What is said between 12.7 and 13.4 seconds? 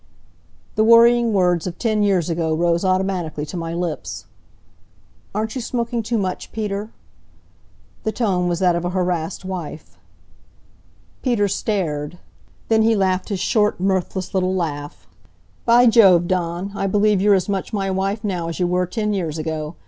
he laughed his